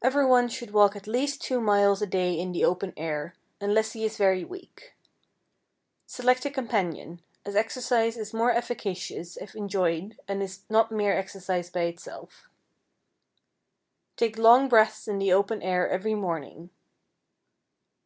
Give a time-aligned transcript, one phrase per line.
[0.00, 3.92] Every one should walk at least two miles a day in the open air, unless
[3.92, 4.94] he is very weak.
[6.06, 11.68] Select a companion, as exercise is more efficacious if enjoyed and is not mere exercise
[11.68, 12.48] by itself.
[14.16, 16.70] Take long breaths in the open air every morning.